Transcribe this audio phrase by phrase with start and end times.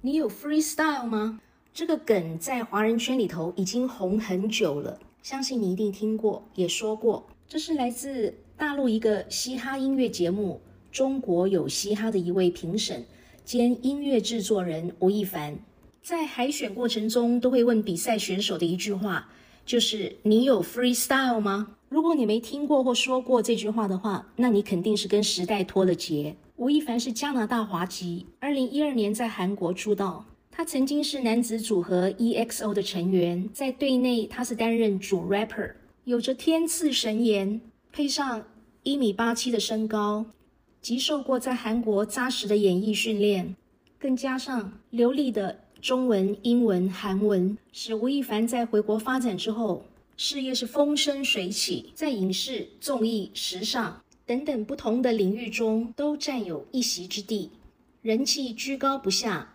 [0.00, 1.40] 你有 freestyle 吗？
[1.74, 7.26] 这个梗在华人圈里头已经红很久了，相信你一定听过，也说过。
[7.48, 10.60] 这是来自大陆一个嘻哈音乐节目
[10.96, 13.04] 《中国有嘻哈》的一位评审
[13.44, 15.58] 兼音乐制作人吴亦凡，
[16.00, 19.28] 在海选过程中都会问比赛选手的一句话，
[19.66, 26.36] 就是“你有 freestyle 吗？”如果你没听过或说过这句话的话，那你肯定是跟时代脱了节。
[26.58, 30.24] 吴亦凡是加拿大华籍，二零一二年在韩国出道。
[30.50, 37.60] 他曾经是男子组合 EXO 的成员，在队内他是担任主 rapper，有着天赐神颜，
[37.92, 38.44] 配上
[38.82, 40.26] 一米八七的身高，
[40.82, 43.54] 及受过在韩国扎实的演艺训练，
[43.96, 49.84] 更加上流利的中文、英文、韩文，使吴亦凡在回国发展之后，
[50.16, 54.02] 事业是风生水起，在影视、综艺、时尚。
[54.28, 57.48] 等等不同的领域中都占有一席之地，
[58.02, 59.54] 人气居高不下，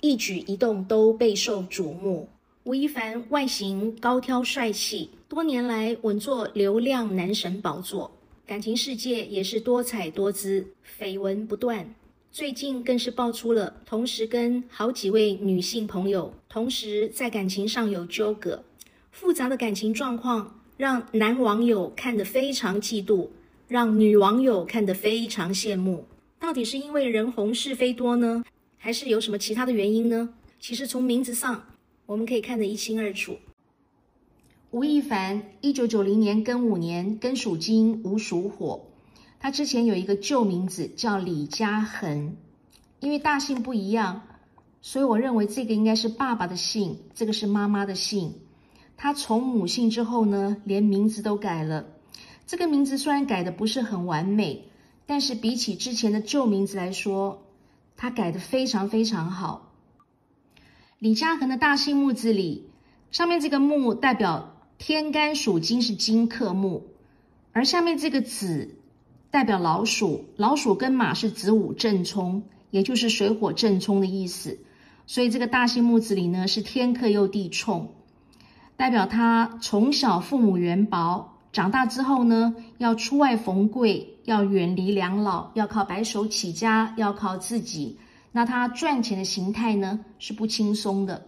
[0.00, 2.28] 一举一动都备受瞩目。
[2.64, 8.10] 吴亦凡外形高挑帅气，多年来稳坐流量男神宝座，
[8.44, 10.66] 感情世界也是多彩多姿，
[10.98, 11.94] 绯闻不断。
[12.32, 18.64] 最近更是爆出了同时跟好几位女性朋友同时在感情上有纠葛，
[19.12, 23.28] 复杂的感情状况让男网友看得非常嫉妒。
[23.70, 26.04] 让女网友看得非常羡慕，
[26.40, 28.42] 到底是因为人红是非多呢，
[28.76, 30.30] 还是有什么其他的原因呢？
[30.58, 31.62] 其实从名字上
[32.04, 33.36] 我们可以看得一清二楚。
[34.72, 38.88] 吴亦凡，一九九零年庚午年，庚属金，午属火。
[39.38, 42.34] 他之前有一个旧名字叫李嘉恒，
[42.98, 44.22] 因为大姓不一样，
[44.82, 48.34] 所以我认为这个应该是爸爸的姓，这个是妈妈的姓。
[48.96, 51.86] 他从母姓之后呢，连名字都改了。
[52.50, 54.64] 这个名字虽然改的不是很完美，
[55.06, 57.44] 但是比起之前的旧名字来说，
[57.96, 59.70] 他改的非常非常好。
[60.98, 62.68] 李嘉恒的大姓木字里，
[63.12, 66.82] 上面这个木代表天干属金，是金克木；
[67.52, 68.74] 而下面这个子
[69.30, 72.42] 代表老鼠，老鼠跟马是子午正冲，
[72.72, 74.58] 也就是水火正冲的意思。
[75.06, 77.94] 所以这个大姓木字里呢，是天克又地冲，
[78.76, 81.29] 代表他从小父母缘薄。
[81.52, 87.98] 长大之后呢，要出外逢贵，要远离两老，要靠白手起家，要靠自己。
[88.32, 91.26] 那他赚钱的形态呢，是不轻松的。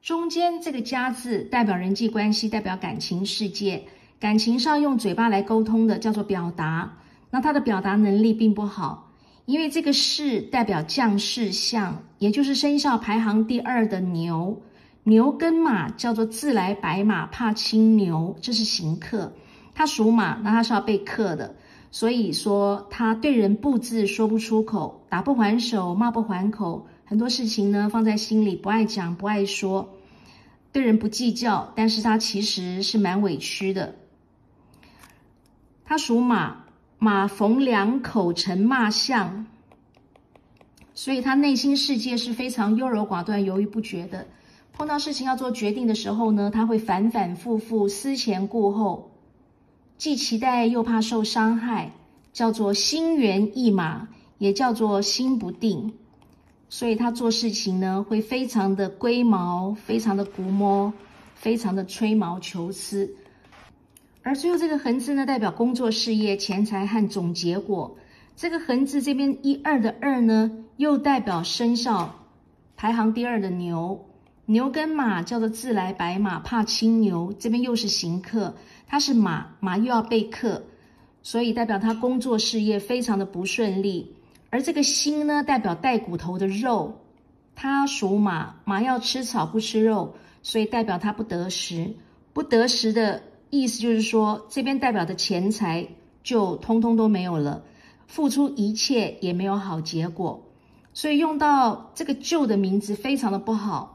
[0.00, 3.84] 中间这个“家”字代表人际关系，代表感情世界。
[4.20, 6.98] 感情上用嘴巴来沟通的，叫做表达。
[7.30, 9.10] 那他的表达能力并不好，
[9.46, 14.62] 因为这个“士”代表将士相，也就是生肖排行第二的牛。
[15.04, 19.32] 牛跟马叫做自来白马，怕青牛，这是行克。
[19.74, 21.54] 他属马，那他是要被克的。
[21.90, 29.90] 所以说，他对人不字说不出口，打不还手，骂不还口，很多事情呢放在心里，不爱讲，不爱说，
[30.72, 31.72] 对人不计较。
[31.74, 33.94] 但是他其实是蛮委屈的。
[35.84, 36.64] 他属马，
[36.98, 39.46] 马逢两口成骂相，
[40.94, 44.26] 所以他内心世界是非常优柔寡断、犹豫不决的。
[44.82, 49.12] 碰到事情要做决定的时候呢，他会反反复复思前顾后，
[49.96, 51.92] 既期待又怕受伤害，
[52.32, 55.92] 叫做心猿意马，也叫做心不定。
[56.68, 60.92] 所以他做事情呢，会非常的龟毛，非常的估摸，
[61.36, 63.14] 非常的吹毛求疵。
[64.24, 67.96] 而最后这个横字呢，代表工作事业、钱财和总结果。
[68.34, 72.16] 这个横字这边一二的二呢，又代表生肖
[72.76, 74.06] 排行第二的牛。
[74.46, 77.32] 牛跟马叫做自来白马，怕青牛。
[77.38, 78.54] 这边又是行克，
[78.86, 80.64] 它是马，马又要被克，
[81.22, 84.14] 所以代表他工作事业非常的不顺利。
[84.50, 87.00] 而这个心呢，代表带骨头的肉，
[87.54, 91.94] 它属马，马要吃草不吃肉，所以代表他不得食。
[92.32, 95.86] 不得食的意思就是说，这边代表的钱财
[96.22, 97.62] 就通通都没有了，
[98.06, 100.42] 付出一切也没有好结果，
[100.92, 103.91] 所以用到这个旧的名字非常的不好。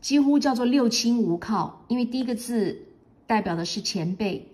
[0.00, 2.82] 几乎叫做六亲无靠，因为第一个字
[3.26, 4.46] 代表的是前辈，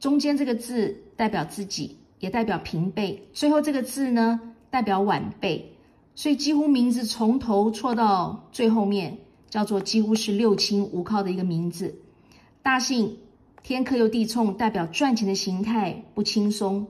[0.00, 4.40] 中间这个字代表自己，也代表平辈，最后这个字呢
[4.70, 5.72] 代表晚辈，
[6.14, 9.18] 所以几乎名字从头错到最后面，
[9.50, 11.94] 叫做几乎是六亲无靠的一个名字。
[12.62, 13.18] 大姓
[13.62, 16.86] 天克又地冲，代表赚钱的形态不轻松，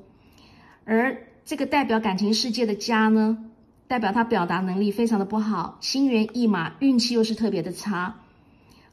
[0.84, 3.51] 而这个代表感情世界的家呢？
[3.88, 8.14] 代表他表达能力非常的不好，心猿意马，运气又是特别的差。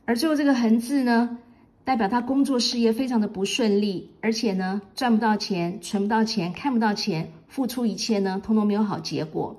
[0.05, 1.37] 而最后这个横字呢，
[1.83, 9.55] 代表他工作事业非常的不顺利，而且呢赚不到钱，存不到钱，看不到钱，付出一切呢，通通没有好结果。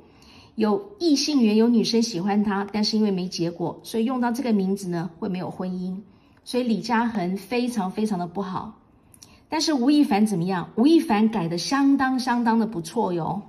[0.56, 5.96] 有异性缘，有女生喜欢他，但是因为没结果，所以用到这个名字呢会没有婚姻。
[6.44, 8.78] 所以李嘉恒非常非常的不好。
[9.48, 10.68] 但是吴亦凡怎么样？
[10.76, 13.40] 吴亦凡改的相当相当的不错哟。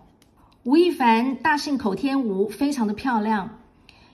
[0.64, 3.58] 吴亦凡大姓口天吴，非常的漂亮。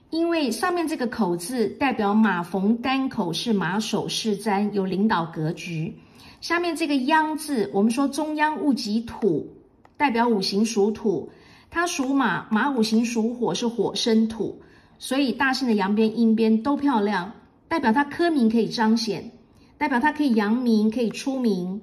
[0.10, 5.94] 因为上面这个口字代表马逢单口是马首是瞻，有领导格局。
[6.40, 9.46] 下面这个央字，我们说中央戊己土，
[9.98, 11.30] 代表五行属土，
[11.70, 14.62] 它属马，马五行属火，是火生土，
[15.00, 17.34] 所以大姓的阳边阴边都漂亮，
[17.68, 19.32] 代表它科名可以彰显，
[19.78, 21.82] 代表它可以扬名，可以出名，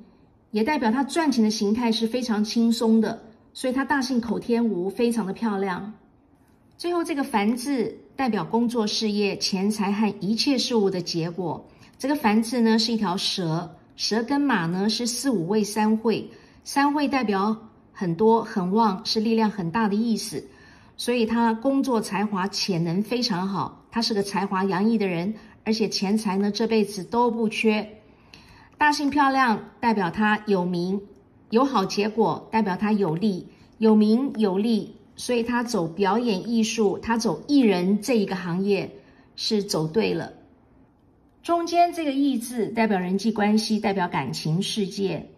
[0.53, 3.23] 也代表它赚钱的形态是非常轻松的，
[3.55, 5.95] 所以它大姓口天吴非常的漂亮。
[6.77, 11.65] 最后这个凡字代表工作事业、钱财和一切事物的结果。
[11.97, 16.29] 这个凡字呢是一条蛇，蛇跟马呢是四五位三会，
[16.65, 17.57] 三会代表
[17.93, 20.45] 很多很旺，是力量很大的意思。
[20.97, 25.33] 所以他工作才华潜能非常好，他是个才华洋溢的人，
[25.65, 27.89] 而且钱财呢这辈子都不缺。
[28.77, 31.01] 大姓漂亮代表他有名，
[31.55, 33.47] 有好结果代表他有利，
[33.79, 34.97] 有名有利。
[35.17, 38.91] 所以他走表演艺术，他走艺人这一个行业
[39.37, 40.33] 是走对了。
[41.41, 45.31] 中间这个“艺”字代表人际关系，代表感情世界。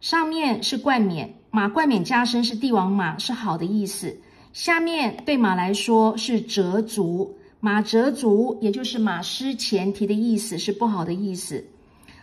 [0.00, 4.16] 上面是冠冕，马冠冕加身是帝王马，是好的意思。
[4.52, 11.64] 下面对马来说是折足，马折足也就是马失前蹄的意思，是不好的意思。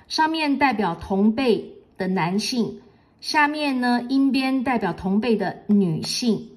[0.08, 2.80] 上面代表同辈的男性，
[3.22, 6.50] 下面呢阴边代表同辈的女性。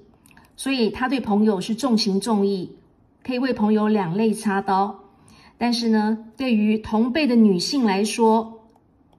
[0.57, 2.77] 所以他对朋友是重情重义，
[3.23, 4.97] 可以为朋友两肋插刀。
[5.57, 8.61] 但是呢，对于同辈的女性来说，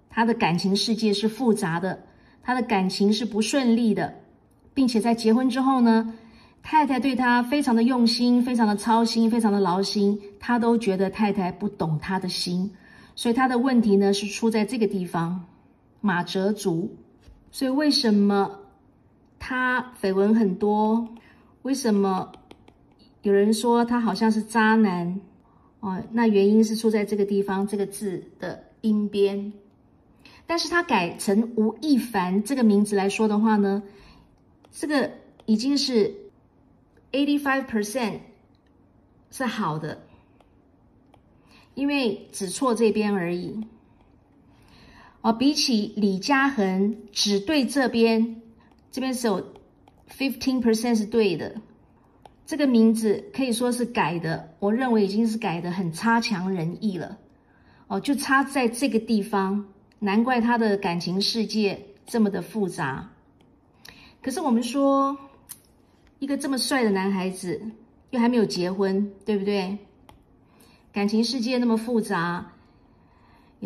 [0.08, 1.98] 她的感情世界是复杂的，
[2.42, 4.14] 她的感情是不顺利的，
[4.72, 6.14] 并且在结婚之后呢，
[6.62, 12.70] 太太对他非常的用心，非常的操心，非常的劳心，他都觉得太太不懂他的心，
[13.14, 15.44] 所以他的问题呢是出在这个地方，
[16.00, 16.96] 马哲足。
[17.56, 18.60] 所以为什么
[19.38, 21.08] 他绯闻很多？
[21.62, 22.30] 为什么
[23.22, 25.18] 有人说他好像是渣男？
[25.80, 29.54] 哦，那原因是出在这个地方这个字的音边。
[30.46, 33.82] 但是他改成吴亦凡这个名字来说的话呢，
[34.70, 35.10] 这个
[35.46, 36.14] 已经是
[37.10, 38.18] eighty five percent
[39.30, 40.02] 是好的，
[41.72, 43.66] 因为只错这边而已。
[45.26, 48.40] 哦，比起李嘉恒只对这边，
[48.92, 49.44] 这边是有。
[50.08, 51.60] Fifteen percent 是对的，
[52.46, 57.18] 这个名字可以说是改的，我认为已经是改的很差强人意了。
[57.88, 59.66] 哦，就差在这个地方，
[59.98, 63.10] 难怪他的感情世界这么的复杂。
[64.22, 65.18] 可是我们说，
[66.20, 67.60] 一个这么帅的男孩子，
[68.10, 69.76] 又还没有结婚，对不对？
[70.92, 72.52] 感情世界那么复杂，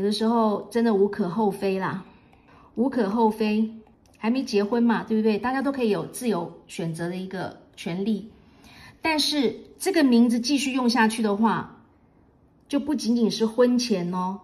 [0.00, 2.04] 有的时候真的无可厚非啦，
[2.74, 3.70] 无可厚非。
[4.16, 5.38] 还没结婚嘛，对不对？
[5.38, 8.30] 大家都可以有自由选择的一个权利。
[9.02, 11.76] 但是这个名字继续用下去的话，
[12.66, 14.40] 就不仅仅是婚前哦，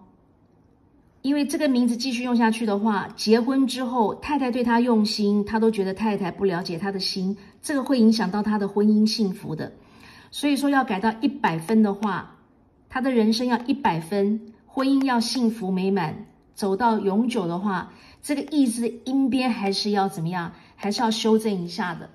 [1.23, 9.71] 因为这个名字继续用下去的话，结婚之后太太对他用心，他都觉得太太不了解他的心，这个会影响到他的婚姻幸福的。
[10.29, 12.35] 所以说要改到一百分的话，
[12.89, 17.93] 他的人生要一百分，婚姻要幸福美满，走到永久的话。
[18.21, 20.53] 这个“意”志的音边还是要怎么样？
[20.75, 22.11] 还是要修正一下的。